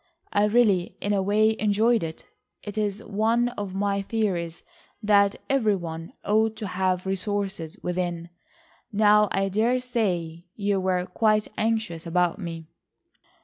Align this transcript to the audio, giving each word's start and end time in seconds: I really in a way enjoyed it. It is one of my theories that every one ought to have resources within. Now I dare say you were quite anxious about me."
I 0.33 0.45
really 0.45 0.95
in 0.99 1.13
a 1.13 1.21
way 1.21 1.55
enjoyed 1.59 2.01
it. 2.01 2.25
It 2.63 2.75
is 2.75 3.03
one 3.03 3.49
of 3.49 3.75
my 3.75 4.01
theories 4.01 4.63
that 5.03 5.35
every 5.47 5.75
one 5.75 6.13
ought 6.25 6.55
to 6.55 6.65
have 6.69 7.05
resources 7.05 7.77
within. 7.83 8.29
Now 8.91 9.27
I 9.31 9.47
dare 9.47 9.79
say 9.79 10.47
you 10.55 10.79
were 10.79 11.05
quite 11.05 11.49
anxious 11.55 12.07
about 12.07 12.39
me." 12.39 12.71